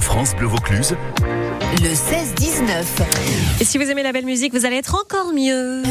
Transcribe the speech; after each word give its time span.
France 0.00 0.34
Bleu 0.34 0.46
Vaucluse. 0.46 0.96
Le 1.82 1.88
16-19. 1.88 2.84
Et 3.60 3.64
si 3.64 3.78
vous 3.78 3.84
aimez 3.90 4.02
la 4.02 4.12
belle 4.12 4.24
musique, 4.24 4.52
vous 4.52 4.64
allez 4.66 4.76
être 4.76 4.94
encore 4.94 5.32
mieux. 5.32 5.82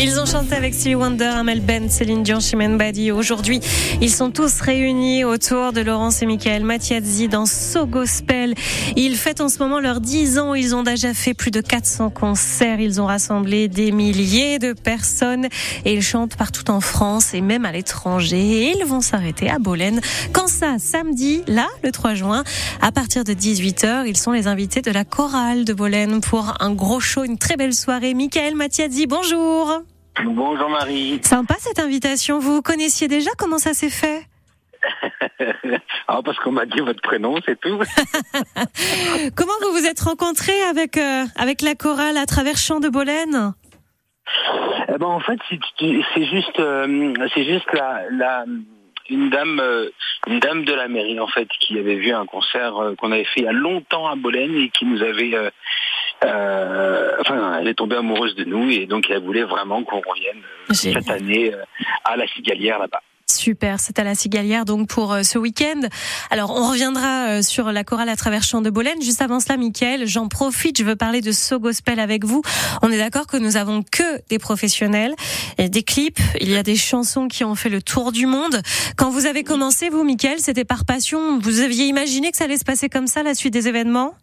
Ils 0.00 0.20
ont 0.20 0.26
chanté 0.26 0.54
avec 0.54 0.74
Stevie 0.74 0.94
Wonder, 0.94 1.24
Amel 1.24 1.60
Ben, 1.60 1.90
Céline 1.90 2.22
Dion, 2.22 2.38
Chimène 2.38 2.78
Badi. 2.78 3.10
Aujourd'hui, 3.10 3.58
ils 4.00 4.12
sont 4.12 4.30
tous 4.30 4.60
réunis 4.60 5.24
autour 5.24 5.72
de 5.72 5.80
Laurence 5.80 6.22
et 6.22 6.26
Michael 6.26 6.62
Mattiazzi 6.62 7.26
dans 7.26 7.46
So 7.46 7.84
Gospel. 7.84 8.54
Ils 8.94 9.16
fêtent 9.16 9.40
en 9.40 9.48
ce 9.48 9.58
moment 9.58 9.80
leurs 9.80 10.00
10 10.00 10.38
ans. 10.38 10.54
Ils 10.54 10.76
ont 10.76 10.84
déjà 10.84 11.14
fait 11.14 11.34
plus 11.34 11.50
de 11.50 11.60
400 11.60 12.10
concerts. 12.10 12.78
Ils 12.78 13.00
ont 13.00 13.06
rassemblé 13.06 13.66
des 13.66 13.90
milliers 13.90 14.60
de 14.60 14.72
personnes 14.72 15.48
et 15.84 15.94
ils 15.94 16.02
chantent 16.02 16.36
partout 16.36 16.70
en 16.70 16.80
France 16.80 17.34
et 17.34 17.40
même 17.40 17.64
à 17.64 17.72
l'étranger. 17.72 18.72
Ils 18.78 18.84
vont 18.84 19.00
s'arrêter 19.00 19.50
à 19.50 19.58
Bolène. 19.58 20.00
Quand 20.32 20.46
ça, 20.46 20.76
samedi, 20.78 21.42
là, 21.48 21.66
le 21.82 21.90
3 21.90 22.14
juin, 22.14 22.44
à 22.80 22.92
partir 22.92 23.24
de 23.24 23.32
18h, 23.32 24.04
ils 24.06 24.16
sont 24.16 24.30
les 24.30 24.46
invités 24.46 24.80
de 24.80 24.92
la 24.92 25.04
chorale 25.04 25.64
de 25.64 25.72
Bolène 25.72 26.20
pour 26.20 26.54
un 26.60 26.70
gros 26.70 27.00
show, 27.00 27.24
une 27.24 27.36
très 27.36 27.56
belle 27.56 27.74
soirée. 27.74 28.14
Michael 28.14 28.54
Mattiazzi, 28.54 29.08
bonjour. 29.08 29.82
Bonjour 30.24 30.68
Marie. 30.68 31.20
Sympa 31.22 31.54
cette 31.58 31.78
invitation. 31.78 32.38
Vous 32.38 32.62
connaissiez 32.62 33.08
déjà? 33.08 33.30
Comment 33.38 33.58
ça 33.58 33.74
s'est 33.74 33.90
fait? 33.90 34.22
Ah 36.10 36.20
parce 36.24 36.38
qu'on 36.38 36.52
m'a 36.52 36.64
dit 36.64 36.80
votre 36.80 37.02
prénom, 37.02 37.36
c'est 37.44 37.60
tout. 37.60 37.78
Comment 39.36 39.52
vous 39.62 39.72
vous 39.72 39.86
êtes 39.86 40.00
rencontrés 40.00 40.62
avec 40.62 40.96
euh, 40.96 41.24
avec 41.36 41.60
la 41.60 41.74
chorale 41.74 42.16
à 42.16 42.24
travers 42.24 42.56
Champs 42.56 42.80
de 42.80 42.88
Bolène? 42.88 43.52
Eh 44.88 44.96
ben 44.98 45.06
en 45.06 45.20
fait 45.20 45.38
c'est 45.50 46.24
juste 46.24 46.58
euh, 46.60 47.12
c'est 47.34 47.44
juste 47.44 47.70
la, 47.74 48.04
la 48.10 48.44
une 49.10 49.28
dame 49.28 49.60
euh, 49.60 49.90
une 50.26 50.40
dame 50.40 50.64
de 50.64 50.72
la 50.72 50.88
mairie 50.88 51.20
en 51.20 51.28
fait 51.28 51.48
qui 51.60 51.78
avait 51.78 51.96
vu 51.96 52.12
un 52.12 52.24
concert 52.24 52.72
qu'on 52.96 53.12
avait 53.12 53.24
fait 53.24 53.40
il 53.40 53.44
y 53.44 53.48
a 53.48 53.52
longtemps 53.52 54.06
à 54.06 54.16
Bolène 54.16 54.54
et 54.56 54.70
qui 54.70 54.86
nous 54.86 55.02
avait 55.02 55.34
euh, 56.24 57.12
enfin 57.20 57.58
elle 57.60 57.68
est 57.68 57.74
tombée 57.74 57.96
amoureuse 57.96 58.34
de 58.34 58.44
nous 58.44 58.70
et 58.70 58.86
donc 58.86 59.06
elle 59.10 59.22
voulait 59.22 59.44
vraiment 59.44 59.84
qu'on 59.84 60.00
revienne 60.00 60.42
euh, 60.70 60.74
cette 60.74 61.10
année 61.10 61.54
euh, 61.54 61.62
à 62.04 62.16
la 62.16 62.26
cigalière 62.26 62.78
là-bas. 62.78 63.00
Super, 63.30 63.78
c'est 63.78 63.98
à 63.98 64.04
la 64.04 64.14
Cigalière 64.14 64.64
donc 64.64 64.88
pour 64.88 65.12
euh, 65.12 65.22
ce 65.22 65.38
week-end. 65.38 65.80
Alors 66.30 66.50
on 66.50 66.70
reviendra 66.70 67.42
sur 67.42 67.70
la 67.70 67.84
chorale 67.84 68.08
à 68.08 68.16
travers 68.16 68.42
Champs 68.42 68.62
de 68.62 68.70
Bolène. 68.70 69.00
Juste 69.02 69.20
avant 69.20 69.38
cela, 69.38 69.58
Mickaël, 69.58 70.06
j'en 70.06 70.28
profite, 70.28 70.78
je 70.78 70.84
veux 70.84 70.96
parler 70.96 71.20
de 71.20 71.30
So 71.30 71.58
Gospel 71.58 72.00
avec 72.00 72.24
vous. 72.24 72.40
On 72.82 72.90
est 72.90 72.96
d'accord 72.96 73.26
que 73.26 73.36
nous 73.36 73.58
avons 73.58 73.82
que 73.82 74.26
des 74.30 74.38
professionnels, 74.38 75.14
et 75.58 75.68
des 75.68 75.82
clips, 75.82 76.18
il 76.40 76.50
y 76.50 76.56
a 76.56 76.62
des 76.62 76.74
chansons 76.76 77.28
qui 77.28 77.44
ont 77.44 77.54
fait 77.54 77.68
le 77.68 77.82
tour 77.82 78.12
du 78.12 78.26
monde. 78.26 78.62
Quand 78.96 79.10
vous 79.10 79.26
avez 79.26 79.44
commencé, 79.44 79.90
vous, 79.90 80.04
Mickaël, 80.04 80.38
c'était 80.38 80.64
par 80.64 80.86
passion. 80.86 81.38
Vous 81.38 81.60
aviez 81.60 81.84
imaginé 81.84 82.30
que 82.30 82.36
ça 82.38 82.44
allait 82.44 82.56
se 82.56 82.64
passer 82.64 82.88
comme 82.88 83.06
ça 83.06 83.22
la 83.22 83.34
suite 83.34 83.52
des 83.52 83.68
événements? 83.68 84.14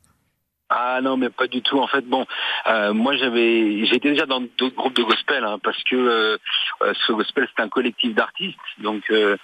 Ah 0.70 1.00
non, 1.02 1.16
mais 1.16 1.30
pas 1.30 1.46
du 1.48 1.62
tout. 1.62 1.78
En 1.80 1.88
fait, 1.88 2.02
bon, 2.06 2.26
euh, 2.68 2.92
moi 2.94 3.16
j'avais, 3.18 3.86
j'étais 3.86 4.10
déjà 4.10 4.26
dans 4.26 4.42
d'autres 4.58 4.76
groupes 4.76 4.96
de 4.96 5.04
gospel, 5.04 5.44
hein, 5.44 5.60
parce 5.64 5.82
que 5.84 5.96
euh, 5.96 6.38
euh, 6.82 6.94
ce 7.06 7.12
gospel 7.14 7.48
c'est 7.56 7.62
un 7.62 7.70
collectif 7.70 8.16
d'artistes, 8.16 8.58
donc 8.80 9.04
euh, 9.12 9.38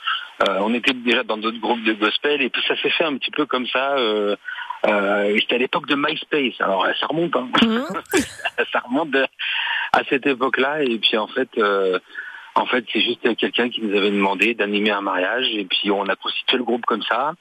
on 0.47 0.73
était 0.73 0.93
déjà 0.93 1.21
dans 1.23 1.37
d'autres 1.37 1.59
groupes 1.59 1.83
de 1.83 1.93
gospel, 1.93 2.41
et 2.41 2.49
puis 2.49 2.63
ça 2.67 2.75
s'est 2.81 2.89
fait 2.89 3.03
un 3.03 3.15
petit 3.17 3.29
peu 3.31 3.45
comme 3.45 3.67
ça. 3.67 3.95
C'était 4.83 5.55
à 5.55 5.57
l'époque 5.59 5.85
de 5.87 5.95
MySpace, 5.95 6.59
alors 6.59 6.87
ça 6.99 7.05
remonte, 7.05 7.35
hein. 7.35 7.47
Mhm. 7.61 7.85
ça 8.73 8.79
remonte 8.79 9.11
de- 9.11 9.27
à 9.93 10.03
cette 10.09 10.25
époque-là, 10.25 10.81
et 10.83 10.97
puis 10.97 11.17
en 11.17 11.27
fait. 11.27 11.49
en 12.55 12.65
fait, 12.65 12.83
c'est 12.91 12.99
juste 13.01 13.21
quelqu'un 13.37 13.69
qui 13.69 13.81
nous 13.81 13.95
avait 13.95 14.09
demandé 14.11 14.55
d'animer 14.55 14.91
un 14.91 15.01
mariage 15.01 15.47
et 15.53 15.63
puis 15.65 15.89
on 15.91 16.03
a 16.07 16.15
constitué 16.15 16.57
le 16.57 16.63
groupe 16.63 16.85
comme 16.85 17.03
ça. 17.03 17.33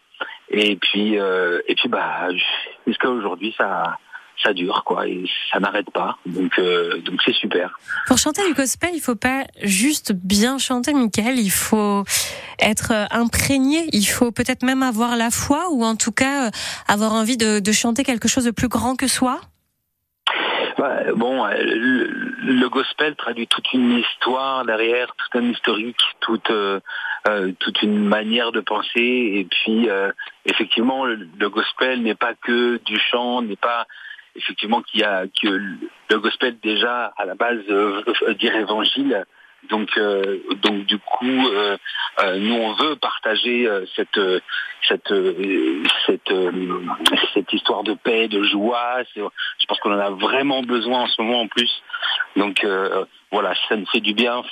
Et 0.51 0.77
puis, 0.77 1.19
euh, 1.19 1.61
et 1.69 1.75
puis 1.75 1.89
bah, 1.89 2.29
jusqu'à 2.87 3.09
aujourd'hui, 3.09 3.55
ça, 3.57 3.99
ça 4.43 4.53
dure 4.53 4.83
quoi, 4.85 5.07
et 5.07 5.25
ça 5.53 5.61
n'arrête 5.61 5.91
pas. 5.91 6.19
Donc, 6.27 6.59
euh, 6.59 6.99
donc 7.03 7.21
c'est 7.25 7.35
super. 7.35 7.79
Pour 8.07 8.19
chanter 8.19 8.47
du 8.47 8.55
gospel, 8.55 8.91
il 8.95 9.01
faut 9.01 9.17
pas 9.17 9.45
juste 9.63 10.13
bien 10.13 10.59
chanter, 10.59 10.93
Michael. 10.95 11.39
Il 11.39 11.51
faut 11.51 12.05
être 12.59 12.93
euh, 12.93 13.07
imprégné. 13.11 13.87
Il 13.93 14.07
faut 14.07 14.33
peut-être 14.33 14.63
même 14.63 14.83
avoir 14.83 15.17
la 15.17 15.31
foi 15.31 15.69
ou 15.71 15.85
en 15.85 15.97
tout 15.97 16.13
cas 16.13 16.47
euh, 16.47 16.51
avoir 16.89 17.13
envie 17.13 17.37
de, 17.37 17.61
de 17.61 17.73
chanter 17.73 18.03
quelque 18.03 18.29
chose 18.29 18.45
de 18.45 18.51
plus 18.51 18.69
grand 18.69 18.97
que 18.97 19.07
soi. 19.07 19.41
Bon, 21.15 21.45
euh, 21.45 21.53
le, 21.59 22.69
gospel 22.71 23.15
traduit 23.15 23.47
toute 23.47 23.71
une 23.75 23.99
histoire 23.99 24.65
derrière, 24.65 25.15
tout 25.15 25.39
un 25.39 25.43
historique, 25.51 26.01
toute 26.21 26.51
euh, 26.51 26.81
euh, 27.29 27.53
toute 27.59 27.83
une 27.83 28.03
manière 28.03 28.51
de 28.51 28.61
penser. 28.61 28.95
Et 28.95 29.47
puis, 29.51 29.89
effectivement, 30.47 31.05
le, 31.05 31.49
gospel 31.51 32.01
n'est 32.01 32.15
pas 32.15 32.33
que 32.35 32.79
du 32.87 32.99
chant, 32.99 33.43
n'est 33.43 33.57
pas 33.57 33.87
effectivement 34.37 34.81
qu'il 34.81 35.01
y 35.01 35.05
a 35.05 35.25
que 35.27 35.49
le 35.49 36.19
gospel 36.19 36.57
déjà 36.63 37.13
à 37.19 37.27
la 37.27 37.35
base 37.35 37.59
euh, 37.69 38.03
dire 38.39 38.57
évangile. 38.57 39.27
Donc, 39.69 39.91
donc 40.63 40.87
du 40.87 40.99
coup, 40.99 41.27
nous 41.27 42.55
on 42.55 42.73
veut 42.73 42.97
partager 42.97 43.69
cette 43.95 44.19
cette 44.91 45.11
euh, 45.13 45.83
cette 46.07 46.31
euh, 46.31 46.81
cette 47.35 47.53
histoire 47.53 47.83
de 47.83 47.95
paix, 47.95 48.29
de 48.29 48.43
joie. 48.43 49.03
Je 49.15 49.23
pense 49.69 49.79
qu'on 49.81 49.95
en 49.95 49.99
a 49.99 50.11
vraiment 50.11 50.63
besoin 50.63 51.03
en 51.03 51.07
ce 51.07 51.23
moment 51.23 51.43
en 51.43 51.49
plus. 51.49 51.71
Donc 52.37 52.65
euh, 52.65 53.05
voilà, 53.31 53.55
ça 53.69 53.77
nous 53.77 53.87
fait 53.87 54.01
du 54.01 54.15
bien 54.15 54.43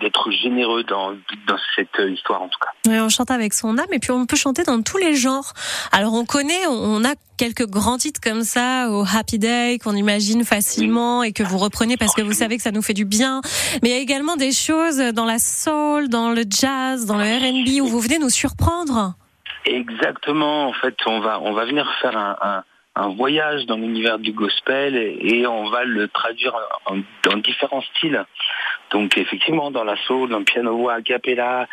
d'être 0.00 0.30
généreux 0.30 0.84
dans 0.84 1.12
dans 1.46 1.56
cette 1.74 1.98
histoire 1.98 2.42
en 2.42 2.48
tout 2.48 2.58
cas. 2.60 2.90
Ouais, 2.90 3.00
on 3.00 3.08
chante 3.08 3.30
avec 3.30 3.54
son 3.54 3.78
âme 3.78 3.92
et 3.92 3.98
puis 3.98 4.10
on 4.10 4.26
peut 4.26 4.36
chanter 4.36 4.62
dans 4.64 4.82
tous 4.82 4.98
les 4.98 5.14
genres. 5.14 5.52
Alors 5.92 6.12
on 6.12 6.24
connaît, 6.24 6.66
on 6.68 7.04
a 7.04 7.14
quelques 7.38 7.66
grands 7.66 7.98
titres 7.98 8.20
comme 8.20 8.42
ça 8.42 8.90
au 8.90 9.04
Happy 9.04 9.38
Day 9.38 9.78
qu'on 9.78 9.94
imagine 9.94 10.44
facilement 10.44 11.22
et 11.22 11.32
que 11.32 11.42
vous 11.42 11.58
reprenez 11.58 11.96
parce 11.96 12.14
que 12.14 12.22
vous 12.22 12.32
savez 12.32 12.56
que 12.56 12.62
ça 12.62 12.72
nous 12.72 12.82
fait 12.82 12.94
du 12.94 13.04
bien. 13.04 13.40
Mais 13.82 13.90
il 13.90 13.94
y 13.94 13.98
a 13.98 14.00
également 14.00 14.36
des 14.36 14.52
choses 14.52 14.98
dans 14.98 15.24
la 15.24 15.38
soul, 15.38 16.08
dans 16.08 16.30
le 16.30 16.42
jazz, 16.48 17.06
dans 17.06 17.16
le 17.16 17.24
R&B 17.24 17.82
où 17.82 17.86
vous 17.86 18.00
venez 18.00 18.18
nous 18.18 18.30
surprendre. 18.30 19.14
Exactement. 19.66 20.68
En 20.68 20.72
fait, 20.72 20.96
on 21.06 21.20
va 21.20 21.40
on 21.40 21.52
va 21.52 21.64
venir 21.64 21.90
faire 22.00 22.16
un, 22.16 22.36
un, 22.40 22.64
un 22.96 23.08
voyage 23.08 23.66
dans 23.66 23.76
l'univers 23.76 24.18
du 24.18 24.32
gospel 24.32 24.96
et, 24.96 25.46
on 25.46 25.68
va 25.68 25.84
le 25.84 26.08
traduire 26.08 26.56
dans 27.24 27.36
différents 27.36 27.82
styles. 27.94 28.24
Donc 28.90 29.18
effectivement, 29.18 29.70
dans 29.70 29.84
la 29.84 29.96
soul, 30.06 30.30
dans 30.30 30.38
le 30.38 30.44
piano 30.44 30.76
voix 30.76 30.94
a 30.94 31.02
cappella, 31.02 31.68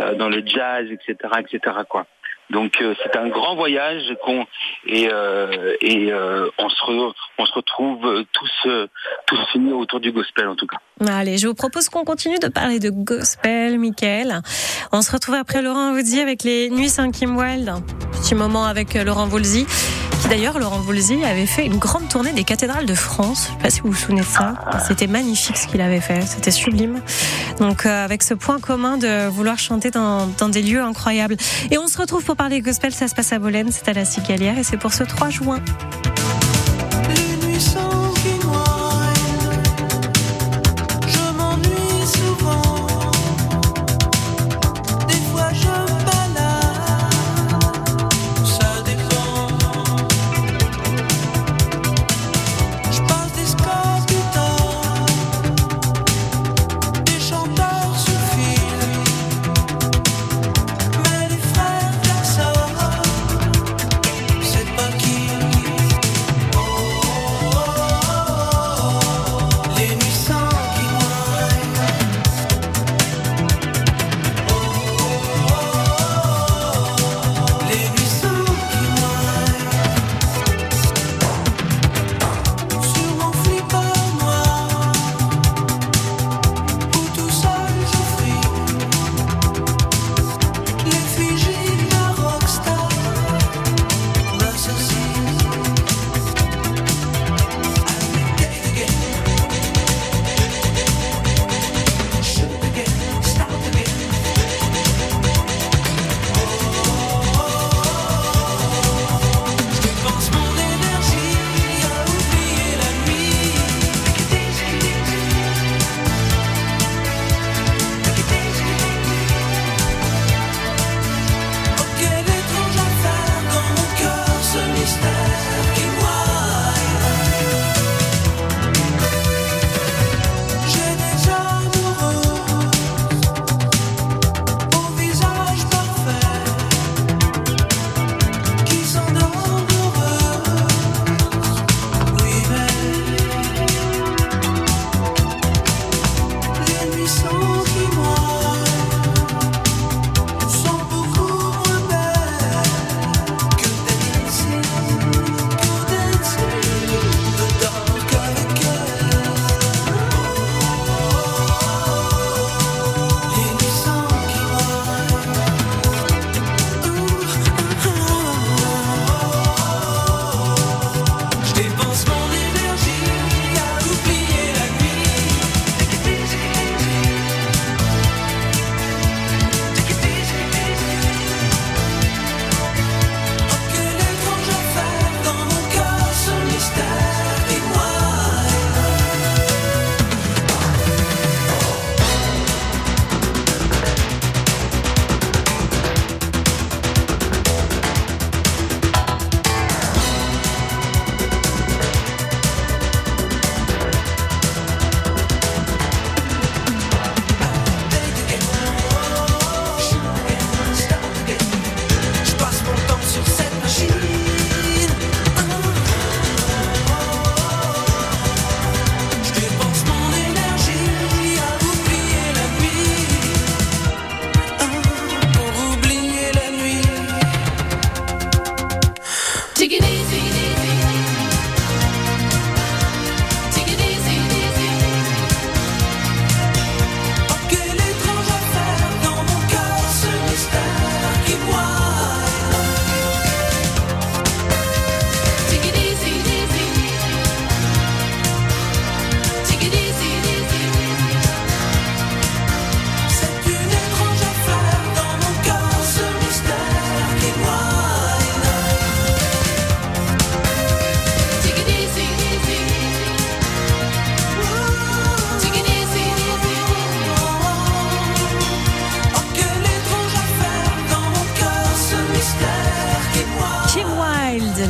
euh, 0.00 0.14
dans 0.14 0.28
le 0.28 0.42
jazz, 0.46 0.86
etc., 0.90 1.16
etc. 1.40 1.76
Quoi. 1.88 2.06
Donc 2.50 2.80
euh, 2.80 2.94
c'est 3.02 3.16
un 3.18 3.28
grand 3.28 3.56
voyage 3.56 4.02
qu'on 4.24 4.46
et 4.86 5.08
euh, 5.12 5.74
et 5.80 6.10
euh, 6.12 6.48
on 6.58 6.68
se 6.70 6.82
re- 6.84 7.12
on 7.38 7.44
se 7.44 7.52
retrouve 7.52 8.24
tous 8.32 8.50
euh, 8.66 8.86
tous 9.26 9.38
unis 9.54 9.72
autour 9.72 10.00
du 10.00 10.12
gospel 10.12 10.48
en 10.48 10.56
tout 10.56 10.66
cas. 10.66 10.78
Allez, 11.06 11.36
je 11.38 11.46
vous 11.46 11.54
propose 11.54 11.88
qu'on 11.88 12.04
continue 12.04 12.38
de 12.38 12.48
parler 12.48 12.78
de 12.80 12.90
gospel, 12.90 13.78
Michael. 13.78 14.40
On 14.92 15.02
se 15.02 15.12
retrouve 15.12 15.34
après 15.34 15.60
Laurent 15.62 15.92
Voulzy 15.92 16.20
avec 16.20 16.42
les 16.42 16.70
Nuits 16.70 16.88
saint 16.88 17.10
Kim 17.10 17.36
Wild. 17.36 17.70
Petit 18.12 18.34
moment 18.34 18.64
avec 18.64 18.96
euh, 18.96 19.04
Laurent 19.04 19.26
Voulzy. 19.26 19.66
Qui 20.20 20.28
d'ailleurs, 20.28 20.58
Laurent 20.58 20.80
Voulzy 20.80 21.24
avait 21.24 21.46
fait 21.46 21.64
une 21.64 21.78
grande 21.78 22.08
tournée 22.08 22.32
des 22.32 22.44
cathédrales 22.44 22.86
de 22.86 22.94
France. 22.94 23.46
Je 23.46 23.52
sais 23.52 23.62
pas 23.62 23.70
si 23.70 23.80
vous 23.80 23.90
vous 23.90 23.96
souvenez 23.96 24.22
de 24.22 24.26
ça. 24.26 24.54
C'était 24.86 25.06
magnifique 25.06 25.56
ce 25.56 25.66
qu'il 25.66 25.80
avait 25.80 26.00
fait. 26.00 26.22
C'était 26.26 26.50
sublime. 26.50 27.00
Donc, 27.60 27.86
euh, 27.86 28.04
avec 28.04 28.22
ce 28.22 28.34
point 28.34 28.58
commun 28.58 28.98
de 28.98 29.28
vouloir 29.28 29.58
chanter 29.58 29.90
dans, 29.90 30.26
dans 30.38 30.48
des 30.48 30.62
lieux 30.62 30.82
incroyables. 30.82 31.36
Et 31.70 31.78
on 31.78 31.86
se 31.86 31.98
retrouve 31.98 32.24
pour 32.24 32.36
parler 32.36 32.60
gospel. 32.60 32.92
Ça 32.92 33.08
se 33.08 33.14
passe 33.14 33.32
à 33.32 33.38
Bolène. 33.38 33.70
C'est 33.70 33.88
à 33.88 33.92
la 33.92 34.04
Cigalière 34.04 34.58
et 34.58 34.64
c'est 34.64 34.76
pour 34.76 34.92
ce 34.92 35.04
3 35.04 35.30
juin. 35.30 35.60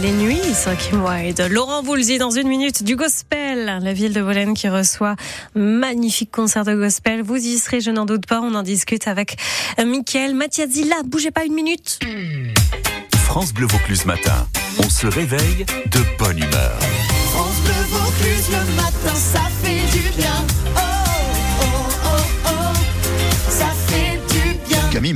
Les 0.03 0.13
nuits 0.13 0.55
sur 0.55 0.77
Kim 0.77 1.05
Wide. 1.05 1.49
Laurent 1.51 1.83
Voulzy 1.83 2.19
dans 2.19 2.31
une 2.31 2.49
minute 2.49 2.83
du 2.83 2.95
gospel. 2.97 3.81
La 3.83 3.93
ville 3.93 4.13
de 4.13 4.23
Bolène 4.23 4.55
qui 4.55 4.69
reçoit 4.69 5.17
un 5.57 5.61
magnifique 5.61 6.31
concert 6.31 6.65
de 6.65 6.75
gospel. 6.75 7.23
Vous 7.23 7.37
y 7.37 7.59
serez, 7.59 7.81
je 7.81 7.91
n'en 7.91 8.05
doute 8.05 8.27
pas. 8.27 8.41
On 8.41 8.55
en 8.55 8.63
discute 8.63 9.09
avec 9.09 9.37
Mickaël 9.83 10.35
Mathiazzi. 10.35 10.85
Là, 10.85 10.97
bougez 11.05 11.31
pas 11.31 11.45
une 11.45 11.55
minute. 11.55 11.99
France 13.25 13.53
Bleu 13.53 13.67
Vaucluse 13.67 14.05
matin. 14.05 14.47
On 14.79 14.89
se 14.89 15.07
réveille 15.07 15.67
de 15.87 16.01
bonne 16.19 16.39
humeur. 16.39 16.79
France 17.31 17.57
Bleu 17.65 17.73
Vaucluse 17.91 18.49
le 18.51 18.77
matin, 18.77 19.15
ça 19.15 19.43
fait 19.63 19.78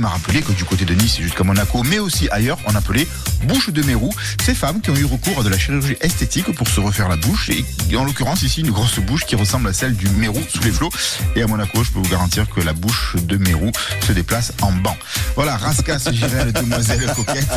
m'a 0.03 0.09
rappelé 0.09 0.41
que 0.41 0.51
du 0.51 0.65
côté 0.65 0.83
de 0.83 0.93
Nice 0.93 1.17
et 1.19 1.23
jusqu'à 1.23 1.45
Monaco, 1.45 1.81
mais 1.83 1.97
aussi 1.97 2.27
ailleurs, 2.29 2.57
on 2.65 2.75
appelait 2.75 3.07
bouche 3.45 3.69
de 3.69 3.81
mérou 3.83 4.13
ces 4.43 4.53
femmes 4.53 4.81
qui 4.81 4.89
ont 4.89 4.95
eu 4.95 5.05
recours 5.05 5.39
à 5.39 5.43
de 5.43 5.49
la 5.49 5.57
chirurgie 5.57 5.95
esthétique 6.01 6.53
pour 6.55 6.67
se 6.67 6.81
refaire 6.81 7.07
la 7.07 7.15
bouche. 7.15 7.49
Et 7.49 7.95
en 7.95 8.03
l'occurrence, 8.03 8.43
ici, 8.43 8.61
une 8.61 8.71
grosse 8.71 8.99
bouche 8.99 9.25
qui 9.25 9.37
ressemble 9.37 9.69
à 9.69 9.73
celle 9.73 9.95
du 9.95 10.09
mérou 10.09 10.41
sous 10.49 10.61
les 10.61 10.71
flots. 10.71 10.89
Et 11.37 11.41
à 11.41 11.47
Monaco, 11.47 11.85
je 11.85 11.91
peux 11.91 11.99
vous 11.99 12.09
garantir 12.09 12.49
que 12.49 12.59
la 12.59 12.73
bouche 12.73 13.15
de 13.15 13.37
mérou 13.37 13.71
se 14.05 14.11
déplace 14.11 14.51
en 14.61 14.73
banc. 14.73 14.97
Voilà, 15.37 15.55
rascasse, 15.55 16.11
Girel, 16.11 16.51
demoiselle 16.51 17.05
coquette. 17.15 17.47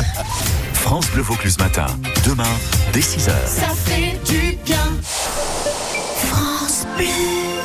France 0.73 1.07
Bleu 1.11 1.23
Vaucluse 1.23 1.57
matin. 1.59 1.87
Demain, 2.25 2.43
dès 2.93 3.01
6h. 3.01 3.29
Ça 3.45 3.73
fait 3.85 4.17
du 4.25 4.57
bien. 4.63 4.87
France 6.15 6.85
Bleu. 6.95 7.56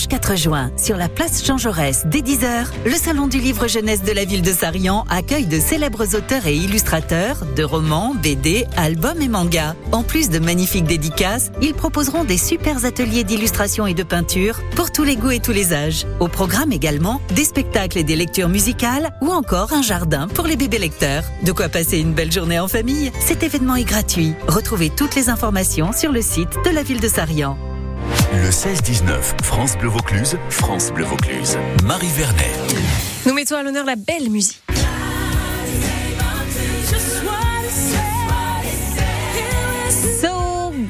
Dimanche 0.00 0.08
4 0.08 0.36
juin, 0.36 0.72
sur 0.78 0.96
la 0.96 1.10
place 1.10 1.44
Jean 1.44 1.58
Jaurès, 1.58 2.04
dès 2.06 2.20
10h, 2.20 2.68
le 2.86 2.92
Salon 2.92 3.26
du 3.26 3.38
livre 3.38 3.68
jeunesse 3.68 4.02
de 4.02 4.12
la 4.12 4.24
ville 4.24 4.40
de 4.40 4.52
Sarian 4.52 5.04
accueille 5.10 5.44
de 5.44 5.60
célèbres 5.60 6.16
auteurs 6.16 6.46
et 6.46 6.56
illustrateurs 6.56 7.44
de 7.54 7.62
romans, 7.62 8.14
BD, 8.14 8.66
albums 8.78 9.20
et 9.20 9.28
mangas. 9.28 9.74
En 9.92 10.02
plus 10.02 10.30
de 10.30 10.38
magnifiques 10.38 10.84
dédicaces, 10.84 11.50
ils 11.60 11.74
proposeront 11.74 12.24
des 12.24 12.38
super 12.38 12.86
ateliers 12.86 13.24
d'illustration 13.24 13.86
et 13.86 13.92
de 13.92 14.02
peinture 14.02 14.60
pour 14.74 14.90
tous 14.90 15.04
les 15.04 15.16
goûts 15.16 15.32
et 15.32 15.40
tous 15.40 15.52
les 15.52 15.74
âges. 15.74 16.06
Au 16.18 16.28
programme 16.28 16.72
également, 16.72 17.20
des 17.34 17.44
spectacles 17.44 17.98
et 17.98 18.04
des 18.04 18.16
lectures 18.16 18.48
musicales 18.48 19.10
ou 19.20 19.28
encore 19.30 19.74
un 19.74 19.82
jardin 19.82 20.28
pour 20.28 20.46
les 20.46 20.56
bébés 20.56 20.78
lecteurs. 20.78 21.24
De 21.44 21.52
quoi 21.52 21.68
passer 21.68 21.98
une 21.98 22.14
belle 22.14 22.32
journée 22.32 22.58
en 22.58 22.68
famille 22.68 23.12
Cet 23.20 23.42
événement 23.42 23.76
est 23.76 23.84
gratuit. 23.84 24.32
Retrouvez 24.48 24.88
toutes 24.88 25.14
les 25.14 25.28
informations 25.28 25.92
sur 25.92 26.10
le 26.10 26.22
site 26.22 26.56
de 26.64 26.70
la 26.70 26.82
ville 26.82 27.00
de 27.00 27.08
Sarian. 27.08 27.58
Le 28.32 28.48
16-19, 28.48 29.42
France 29.42 29.76
Bleu 29.76 29.88
Vaucluse, 29.88 30.38
France 30.50 30.92
Bleu 30.92 31.04
Vaucluse. 31.04 31.58
Marie 31.82 32.12
Vernet. 32.16 32.52
Nous 33.26 33.34
mettons 33.34 33.56
à 33.56 33.64
l'honneur 33.64 33.84
la 33.84 33.96
belle 33.96 34.30
musique. 34.30 34.62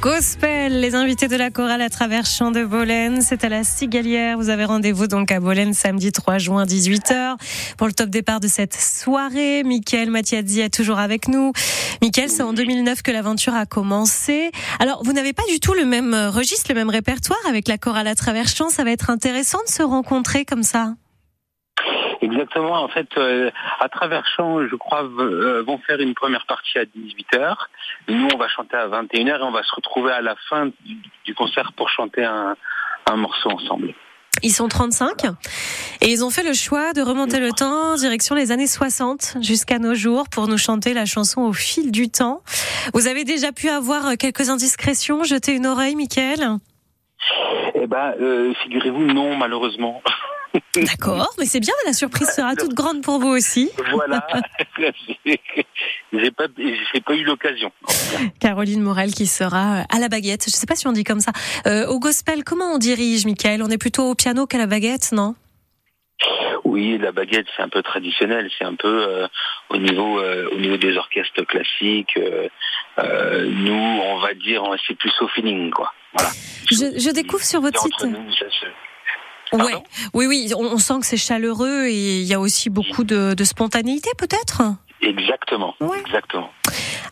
Gospel, 0.00 0.80
les 0.80 0.94
invités 0.94 1.28
de 1.28 1.36
la 1.36 1.50
chorale 1.50 1.82
à 1.82 1.90
travers 1.90 2.24
Champ 2.24 2.50
de 2.50 2.64
Bolène, 2.64 3.20
c'est 3.20 3.44
à 3.44 3.50
la 3.50 3.64
Cigalière. 3.64 4.38
Vous 4.38 4.48
avez 4.48 4.64
rendez-vous 4.64 5.06
donc 5.06 5.30
à 5.30 5.40
Bolène 5.40 5.74
samedi 5.74 6.10
3 6.10 6.38
juin 6.38 6.64
18h 6.64 7.36
pour 7.76 7.86
le 7.86 7.92
top 7.92 8.08
départ 8.08 8.40
de 8.40 8.48
cette 8.48 8.72
soirée. 8.72 9.62
Mickaël 9.62 10.10
Mathiazzi 10.10 10.60
est 10.60 10.72
toujours 10.72 10.98
avec 10.98 11.28
nous. 11.28 11.52
Mickaël, 12.00 12.30
c'est 12.30 12.42
en 12.42 12.54
2009 12.54 13.02
que 13.02 13.10
l'aventure 13.10 13.54
a 13.54 13.66
commencé. 13.66 14.50
Alors, 14.78 15.02
vous 15.04 15.12
n'avez 15.12 15.34
pas 15.34 15.44
du 15.52 15.60
tout 15.60 15.74
le 15.74 15.84
même 15.84 16.14
registre, 16.14 16.70
le 16.70 16.76
même 16.76 16.88
répertoire 16.88 17.40
avec 17.46 17.68
la 17.68 17.76
chorale 17.76 18.06
à 18.06 18.14
travers 18.14 18.48
Champ. 18.48 18.70
Ça 18.70 18.84
va 18.84 18.92
être 18.92 19.10
intéressant 19.10 19.58
de 19.66 19.70
se 19.70 19.82
rencontrer 19.82 20.46
comme 20.46 20.62
ça. 20.62 20.94
Exactement. 22.22 22.82
En 22.82 22.88
fait, 22.88 23.08
euh, 23.16 23.50
à 23.80 23.88
travers 23.88 24.26
Champ, 24.36 24.66
je 24.66 24.76
crois, 24.76 25.04
euh, 25.04 25.62
vont 25.66 25.78
faire 25.78 26.00
une 26.00 26.14
première 26.14 26.44
partie 26.46 26.78
à 26.78 26.84
18h. 26.84 27.56
Nous, 28.08 28.28
on 28.34 28.36
va 28.36 28.48
chanter 28.48 28.76
à 28.76 28.88
21h 28.88 29.38
et 29.38 29.42
on 29.42 29.50
va 29.50 29.62
se 29.62 29.74
retrouver 29.74 30.12
à 30.12 30.20
la 30.20 30.36
fin 30.48 30.66
du, 30.66 30.98
du 31.24 31.34
concert 31.34 31.72
pour 31.72 31.88
chanter 31.88 32.24
un, 32.24 32.56
un 33.10 33.16
morceau 33.16 33.50
ensemble. 33.50 33.94
Ils 34.42 34.52
sont 34.52 34.68
35 34.68 35.24
et 36.00 36.10
ils 36.10 36.24
ont 36.24 36.30
fait 36.30 36.42
le 36.42 36.54
choix 36.54 36.92
de 36.92 37.02
remonter 37.02 37.40
le 37.40 37.52
temps 37.52 37.96
direction 37.96 38.34
les 38.34 38.52
années 38.52 38.66
60 38.66 39.36
jusqu'à 39.42 39.78
nos 39.78 39.94
jours 39.94 40.28
pour 40.30 40.48
nous 40.48 40.56
chanter 40.56 40.94
la 40.94 41.04
chanson 41.04 41.42
au 41.42 41.52
fil 41.52 41.90
du 41.90 42.08
temps. 42.10 42.40
Vous 42.94 43.06
avez 43.06 43.24
déjà 43.24 43.52
pu 43.52 43.68
avoir 43.68 44.16
quelques 44.18 44.48
indiscrétions, 44.48 45.24
jeter 45.24 45.52
une 45.52 45.66
oreille, 45.66 45.94
Mickaël? 45.94 46.56
Eh 47.74 47.86
ben, 47.86 48.14
euh, 48.20 48.54
figurez-vous, 48.62 49.04
non, 49.04 49.36
malheureusement. 49.36 50.02
D'accord, 50.74 51.30
mais 51.38 51.44
c'est 51.46 51.60
bien, 51.60 51.74
la 51.86 51.92
surprise 51.92 52.28
sera 52.28 52.54
toute 52.56 52.74
grande 52.74 53.02
pour 53.02 53.18
vous 53.20 53.28
aussi. 53.28 53.70
voilà. 53.92 54.26
j'ai 56.12 56.30
pas, 56.30 56.46
j'ai 56.56 57.00
pas 57.00 57.14
eu 57.14 57.24
l'occasion. 57.24 57.70
Caroline 58.40 58.82
Morel 58.82 59.12
qui 59.12 59.26
sera 59.26 59.84
à 59.88 59.98
la 59.98 60.08
baguette, 60.08 60.44
je 60.46 60.50
sais 60.50 60.66
pas 60.66 60.74
si 60.76 60.86
on 60.86 60.92
dit 60.92 61.04
comme 61.04 61.20
ça. 61.20 61.32
Euh, 61.66 61.86
au 61.86 61.98
gospel, 62.00 62.44
comment 62.44 62.72
on 62.72 62.78
dirige, 62.78 63.26
Mickaël 63.26 63.62
On 63.62 63.68
est 63.70 63.78
plutôt 63.78 64.10
au 64.10 64.14
piano 64.14 64.46
qu'à 64.46 64.58
la 64.58 64.66
baguette, 64.66 65.12
non? 65.12 65.34
Oui, 66.64 66.98
la 66.98 67.12
baguette, 67.12 67.46
c'est 67.56 67.62
un 67.62 67.68
peu 67.68 67.82
traditionnel. 67.82 68.50
C'est 68.58 68.64
un 68.64 68.74
peu 68.74 68.86
euh, 69.08 69.26
au 69.70 69.76
niveau, 69.78 70.20
euh, 70.20 70.48
au 70.52 70.56
niveau 70.56 70.76
des 70.76 70.96
orchestres 70.96 71.44
classiques. 71.46 72.16
euh, 72.18 72.48
euh, 72.98 73.46
nous, 73.50 73.72
on 73.72 74.18
va 74.20 74.34
dire, 74.34 74.62
c'est 74.86 74.96
plus 74.96 75.12
au 75.20 75.28
feeling, 75.28 75.70
quoi. 75.70 75.92
Voilà. 76.12 76.30
je, 76.70 76.98
je 77.00 77.10
découvre 77.10 77.42
sur 77.44 77.60
votre 77.60 77.80
site. 77.80 78.02
nous, 78.04 78.32
ça 78.34 78.46
Ouais. 79.52 79.82
Oui, 80.14 80.26
oui, 80.26 80.52
on, 80.56 80.64
on 80.64 80.78
sent 80.78 81.00
que 81.00 81.06
c'est 81.06 81.16
chaleureux 81.16 81.86
et 81.86 82.20
il 82.20 82.26
y 82.26 82.34
a 82.34 82.40
aussi 82.40 82.70
beaucoup 82.70 83.04
de, 83.04 83.34
de 83.34 83.44
spontanéité 83.44 84.10
peut-être? 84.16 84.62
Exactement. 85.02 85.74
Ouais. 85.80 85.98
Exactement. 86.06 86.50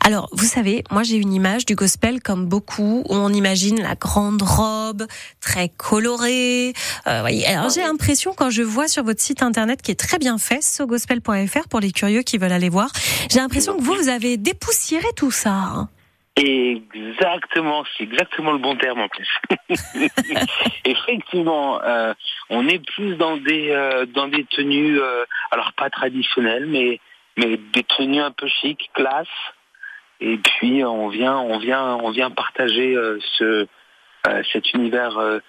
Alors, 0.05 0.29
vous 0.33 0.45
savez, 0.45 0.85
moi 0.91 1.03
j'ai 1.03 1.17
une 1.17 1.33
image 1.33 1.67
du 1.67 1.75
gospel 1.75 2.23
comme 2.23 2.47
beaucoup, 2.47 3.03
où 3.09 3.15
on 3.15 3.33
imagine 3.33 3.81
la 3.81 3.95
grande 3.95 4.43
robe, 4.43 5.07
très 5.41 5.69
colorée. 5.71 6.75
Euh, 7.07 7.21
voyez. 7.21 7.47
Alors 7.47 7.71
j'ai 7.71 7.81
l'impression 7.83 8.35
quand 8.37 8.51
je 8.51 8.63
vois 8.63 8.89
sur 8.89 9.05
votre 9.05 9.21
site 9.21 9.43
internet 9.43 9.83
qui 9.83 9.91
est 9.91 9.99
très 9.99 10.19
bien 10.19 10.39
fait, 10.39 10.63
sogospel.fr 10.63 11.69
pour 11.69 11.81
les 11.81 11.93
curieux 11.93 12.23
qui 12.23 12.39
veulent 12.39 12.53
aller 12.53 12.69
voir, 12.69 12.91
j'ai 13.31 13.41
l'impression 13.41 13.77
que 13.77 13.83
vous, 13.83 13.95
vous 13.95 14.09
avez 14.09 14.37
dépoussiéré 14.37 15.07
tout 15.17 15.31
ça. 15.31 15.89
Exactement, 16.39 17.85
c'est 17.97 18.05
exactement 18.05 18.53
le 18.53 18.59
bon 18.59 18.77
terme 18.77 19.01
en 19.01 19.09
plus. 19.09 19.29
Effectivement, 20.85 21.83
euh, 21.83 22.15
on 22.49 22.69
est 22.69 22.79
plus 22.79 23.17
dans 23.17 23.37
des 23.37 23.71
euh, 23.71 24.07
dans 24.07 24.29
des 24.29 24.45
tenues, 24.45 25.01
euh, 25.01 25.25
alors 25.51 25.73
pas 25.73 25.91
traditionnelles, 25.91 26.67
mais 26.67 27.01
mais 27.37 27.57
des 27.57 27.83
tenues 27.83 28.21
un 28.21 28.31
peu 28.31 28.47
chic, 28.47 28.89
classe. 28.95 29.27
Et 30.21 30.39
puis 30.39 30.85
on 30.85 31.09
vient 31.09 31.39
on 31.39 31.59
vient 31.59 31.97
on 31.97 32.11
vient 32.11 32.31
partager 32.31 32.97
ce 33.39 33.67
cet 34.53 34.75
univers 34.75 35.41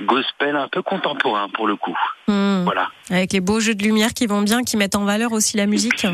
gospel 0.00 0.56
un 0.56 0.68
peu 0.68 0.82
contemporain 0.82 1.48
pour 1.48 1.66
le 1.66 1.76
coup. 1.76 1.98
Hmm. 2.26 2.64
Voilà. 2.64 2.90
Avec 3.10 3.32
les 3.32 3.40
beaux 3.40 3.60
jeux 3.60 3.74
de 3.74 3.82
lumière 3.82 4.14
qui 4.14 4.26
vont 4.26 4.42
bien, 4.42 4.62
qui 4.62 4.76
mettent 4.76 4.96
en 4.96 5.04
valeur 5.04 5.32
aussi 5.32 5.56
la 5.56 5.66
musique. 5.66 6.06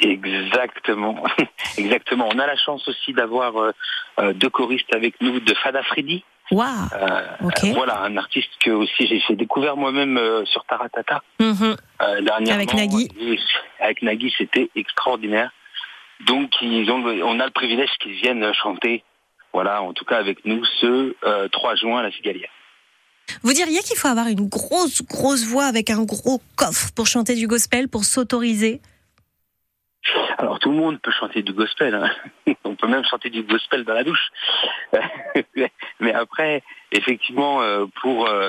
Ex- 0.00 0.20
Exactement, 0.24 1.22
exactement. 1.78 2.28
On 2.32 2.38
a 2.38 2.46
la 2.46 2.56
chance 2.56 2.86
aussi 2.88 3.12
d'avoir 3.12 3.56
euh, 3.56 3.72
euh, 4.20 4.32
deux 4.32 4.50
choristes 4.50 4.92
avec 4.94 5.20
nous 5.20 5.40
de 5.40 5.54
Fada 5.54 5.82
Freddy. 5.82 6.24
Waouh. 6.50 6.68
Euh, 6.94 7.26
Ok. 7.44 7.64
euh, 7.64 7.72
voilà, 7.74 8.02
un 8.02 8.16
artiste 8.16 8.50
que 8.64 8.70
aussi 8.70 9.06
j'ai 9.28 9.34
découvert 9.36 9.76
moi-même 9.76 10.16
euh, 10.16 10.44
sur 10.44 10.64
Taratata 10.66 11.22
Mhm. 11.40 11.76
euh, 12.02 12.20
dernièrement. 12.22 12.54
Avec 12.62 12.74
Nagui. 12.74 13.08
Avec 13.80 14.02
Nagui, 14.02 14.32
c'était 14.38 14.70
extraordinaire. 14.76 15.50
Donc 16.26 16.50
ils 16.62 16.88
ont, 16.90 17.04
on 17.04 17.40
a 17.40 17.44
le 17.44 17.50
privilège 17.50 17.90
qu'ils 18.00 18.14
viennent 18.14 18.52
chanter, 18.54 19.02
voilà, 19.52 19.82
en 19.82 19.92
tout 19.92 20.04
cas 20.04 20.18
avec 20.18 20.44
nous 20.44 20.64
ce 20.80 21.14
euh, 21.24 21.48
3 21.48 21.74
juin 21.76 21.98
à 21.98 22.02
la 22.04 22.12
Cigalière. 22.12 22.48
Vous 23.42 23.52
diriez 23.52 23.80
qu'il 23.80 23.96
faut 23.96 24.06
avoir 24.08 24.28
une 24.28 24.48
grosse, 24.48 25.02
grosse 25.02 25.44
voix 25.44 25.64
avec 25.64 25.90
un 25.90 26.04
gros 26.04 26.40
coffre 26.56 26.90
pour 26.94 27.06
chanter 27.08 27.34
du 27.34 27.48
gospel, 27.48 27.88
pour 27.88 28.04
s'autoriser? 28.04 28.80
Alors 30.38 30.58
tout 30.58 30.70
le 30.70 30.76
monde 30.76 31.00
peut 31.00 31.10
chanter 31.10 31.42
du 31.42 31.52
gospel. 31.52 31.94
hein. 31.94 32.10
On 32.64 32.74
peut 32.74 32.88
même 32.88 33.04
chanter 33.04 33.30
du 33.30 33.42
gospel 33.42 33.84
dans 33.84 33.94
la 33.94 34.04
douche. 34.04 34.30
Mais 36.00 36.12
après, 36.12 36.62
effectivement, 36.92 37.62
euh, 37.62 37.86
pour 38.02 38.28
euh, 38.28 38.48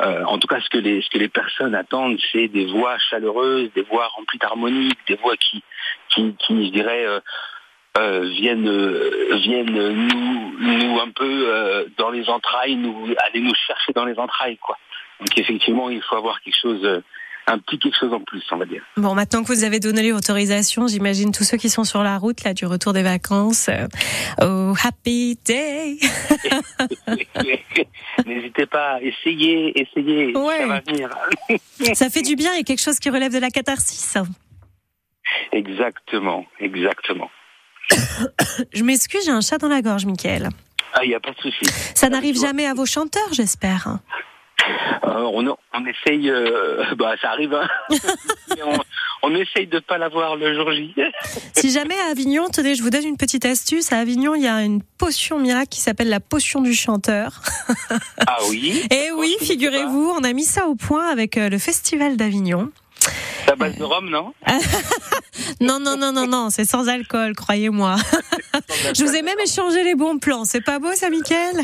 euh, 0.00 0.24
en 0.24 0.38
tout 0.38 0.48
cas 0.48 0.60
ce 0.60 0.68
que 0.68 0.78
les 0.78 1.02
ce 1.02 1.10
que 1.10 1.18
les 1.18 1.28
personnes 1.28 1.74
attendent, 1.74 2.18
c'est 2.32 2.48
des 2.48 2.66
voix 2.66 2.98
chaleureuses, 2.98 3.70
des 3.74 3.82
voix 3.82 4.08
remplies 4.08 4.38
d'harmonie, 4.38 4.92
des 5.06 5.16
voix 5.16 5.36
qui 5.36 5.62
qui, 6.10 6.34
qui 6.38 6.66
je 6.66 6.72
dirais 6.72 7.06
viennent 7.96 8.70
viennent 9.32 9.92
nous 9.92 10.54
nous 10.60 11.00
un 11.00 11.10
peu 11.10 11.86
dans 11.96 12.10
les 12.10 12.28
entrailles, 12.28 12.76
nous 12.76 13.14
aller 13.24 13.40
nous 13.40 13.54
chercher 13.66 13.92
dans 13.92 14.04
les 14.04 14.18
entrailles 14.18 14.58
quoi. 14.58 14.78
Donc 15.20 15.36
effectivement, 15.36 15.90
il 15.90 16.02
faut 16.02 16.16
avoir 16.16 16.40
quelque 16.42 16.60
chose 16.60 17.02
un 17.50 17.58
petit 17.58 17.78
quelque 17.78 17.96
chose 17.98 18.12
en 18.12 18.20
plus, 18.20 18.42
on 18.52 18.56
va 18.58 18.66
dire. 18.66 18.82
Bon, 18.96 19.14
maintenant 19.14 19.42
que 19.42 19.48
vous 19.48 19.64
avez 19.64 19.80
donné 19.80 20.08
l'autorisation, 20.10 20.86
j'imagine 20.86 21.32
tous 21.32 21.44
ceux 21.44 21.56
qui 21.56 21.70
sont 21.70 21.84
sur 21.84 22.02
la 22.02 22.18
route 22.18 22.44
là 22.44 22.52
du 22.54 22.66
retour 22.66 22.92
des 22.92 23.02
vacances. 23.02 23.68
euh, 23.68 23.86
oh, 24.42 24.74
happy 24.84 25.38
day. 25.44 25.96
N'hésitez 28.26 28.66
pas, 28.66 28.98
essayez, 29.02 29.80
essayez, 29.80 30.36
Ouais. 30.36 30.58
ça 30.58 30.66
va 30.66 30.80
venir. 30.80 31.10
Ça 31.94 32.10
fait 32.10 32.22
du 32.22 32.36
bien 32.36 32.54
et 32.54 32.64
quelque 32.64 32.82
chose 32.82 32.98
qui 32.98 33.10
relève 33.10 33.32
de 33.32 33.38
la 33.38 33.50
catharsis. 33.50 34.16
Exactement, 35.52 36.44
exactement. 36.60 37.30
Je 38.72 38.82
m'excuse, 38.82 39.24
j'ai 39.24 39.30
un 39.30 39.40
chat 39.40 39.58
dans 39.58 39.68
la 39.68 39.80
gorge, 39.82 40.04
Michael. 40.06 40.48
Ah, 40.94 41.04
il 41.04 41.08
n'y 41.08 41.14
a 41.14 41.20
pas 41.20 41.30
de 41.32 41.38
souci. 41.40 41.64
Ça 41.94 42.08
n'arrive 42.08 42.38
jamais 42.38 42.66
à 42.66 42.74
vos 42.74 42.86
chanteurs, 42.86 43.32
j'espère. 43.32 43.98
On, 45.02 45.56
on 45.74 45.86
essaye, 45.86 46.30
euh, 46.30 46.84
bah 46.96 47.14
ça 47.20 47.30
arrive, 47.30 47.54
hein. 47.54 47.68
On, 48.64 48.76
on 49.22 49.34
essaye 49.34 49.66
de 49.66 49.78
pas 49.78 49.98
l'avoir 49.98 50.36
le 50.36 50.54
jour 50.54 50.72
J. 50.72 50.94
Si 51.56 51.70
jamais 51.70 51.94
à 52.06 52.10
Avignon, 52.10 52.48
tenez, 52.52 52.74
je 52.74 52.82
vous 52.82 52.90
donne 52.90 53.04
une 53.04 53.16
petite 53.16 53.44
astuce. 53.44 53.92
À 53.92 53.98
Avignon, 53.98 54.34
il 54.34 54.42
y 54.42 54.48
a 54.48 54.62
une 54.62 54.82
potion 54.82 55.38
miracle 55.38 55.68
qui 55.68 55.80
s'appelle 55.80 56.08
la 56.08 56.20
potion 56.20 56.60
du 56.60 56.74
chanteur. 56.74 57.40
Ah 58.26 58.38
oui 58.48 58.82
Et 58.90 59.10
oui, 59.12 59.36
figurez-vous, 59.40 60.12
on 60.16 60.24
a 60.24 60.32
mis 60.32 60.44
ça 60.44 60.66
au 60.66 60.74
point 60.74 61.08
avec 61.08 61.36
euh, 61.36 61.48
le 61.48 61.58
festival 61.58 62.16
d'Avignon. 62.16 62.70
À 63.46 63.54
base 63.54 63.76
de 63.76 63.84
rhum, 63.84 64.10
non? 64.10 64.32
Non, 65.60 65.78
non, 65.80 65.96
non, 65.96 66.12
non, 66.12 66.26
non, 66.26 66.50
c'est 66.50 66.64
sans 66.64 66.88
alcool, 66.88 67.34
croyez-moi. 67.34 67.96
Je 68.94 69.04
vous 69.04 69.14
ai 69.14 69.22
même 69.22 69.38
échangé 69.40 69.82
les 69.84 69.94
bons 69.94 70.18
plans. 70.18 70.44
C'est 70.44 70.60
pas 70.60 70.78
beau, 70.78 70.92
ça, 70.94 71.10
Mickaël? 71.10 71.56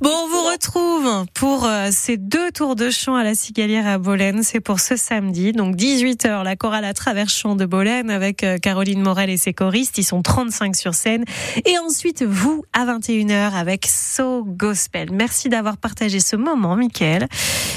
Bon, 0.00 0.10
on 0.10 0.28
vous 0.28 0.50
retrouve 0.50 1.26
pour 1.34 1.66
euh, 1.66 1.88
ces 1.90 2.16
deux 2.16 2.50
tours 2.50 2.76
de 2.76 2.90
chant 2.90 3.14
à 3.14 3.24
la 3.24 3.34
Cigalière 3.34 3.86
à 3.86 3.98
Bolène. 3.98 4.42
C'est 4.42 4.60
pour 4.60 4.80
ce 4.80 4.96
samedi. 4.96 5.52
Donc, 5.52 5.76
18h, 5.76 6.42
la 6.42 6.56
chorale 6.56 6.84
à 6.84 6.94
travers 6.94 7.28
chant 7.28 7.54
de 7.54 7.66
Bolène 7.66 8.10
avec 8.10 8.42
euh, 8.42 8.56
Caroline 8.58 9.02
Morel 9.02 9.28
et 9.28 9.36
ses 9.36 9.52
choristes. 9.52 9.98
Ils 9.98 10.04
sont 10.04 10.22
35 10.22 10.74
sur 10.74 10.94
scène. 10.94 11.24
Et 11.66 11.78
ensuite, 11.78 12.22
vous, 12.22 12.64
à 12.72 12.86
21h 12.86 13.52
avec 13.52 13.86
So 13.86 14.44
Gospel. 14.44 15.10
Merci 15.12 15.48
d'avoir 15.48 15.76
partagé 15.76 16.20
ce 16.20 16.36
moment, 16.36 16.76
Mickaël. 16.76 17.28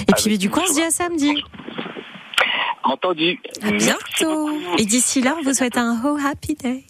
Et 0.08 0.14
puis, 0.14 0.38
du 0.38 0.50
coup, 0.50 0.62
on 0.64 0.68
se 0.68 0.74
dit 0.74 0.84
à 0.84 0.92
samedi. 0.92 1.34
Entendu. 2.84 3.40
À 3.62 3.72
bientôt. 3.72 4.50
Et 4.78 4.86
d'ici 4.86 5.22
là, 5.22 5.36
on 5.38 5.44
vous 5.44 5.54
souhaite 5.54 5.78
un 5.78 6.02
Oh 6.06 6.18
Happy 6.26 6.56
Day. 6.56 6.86